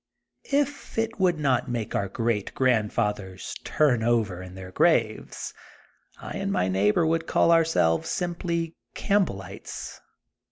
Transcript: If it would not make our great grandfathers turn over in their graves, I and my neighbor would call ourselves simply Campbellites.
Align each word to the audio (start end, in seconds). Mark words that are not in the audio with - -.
If 0.51 0.97
it 0.97 1.19
would 1.19 1.37
not 1.37 1.69
make 1.69 1.93
our 1.93 2.07
great 2.09 2.55
grandfathers 2.55 3.53
turn 3.63 4.01
over 4.01 4.41
in 4.41 4.55
their 4.55 4.71
graves, 4.71 5.53
I 6.19 6.37
and 6.39 6.51
my 6.51 6.67
neighbor 6.69 7.05
would 7.05 7.27
call 7.27 7.51
ourselves 7.51 8.09
simply 8.09 8.73
Campbellites. 8.95 10.01